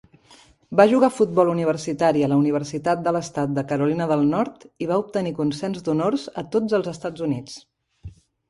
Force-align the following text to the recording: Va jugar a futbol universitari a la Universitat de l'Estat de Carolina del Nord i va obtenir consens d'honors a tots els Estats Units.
Va 0.79 0.85
jugar 0.91 1.09
a 1.11 1.13
futbol 1.17 1.49
universitari 1.51 2.25
a 2.27 2.29
la 2.31 2.39
Universitat 2.43 3.03
de 3.09 3.13
l'Estat 3.17 3.53
de 3.59 3.65
Carolina 3.73 4.09
del 4.13 4.25
Nord 4.31 4.65
i 4.87 4.91
va 4.93 4.99
obtenir 5.05 5.37
consens 5.43 5.87
d'honors 5.89 6.25
a 6.45 6.49
tots 6.57 6.79
els 6.81 6.91
Estats 6.97 7.29
Units. 7.31 7.63